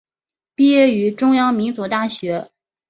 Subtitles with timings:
[0.55, 2.49] 毕业于中央民族大学。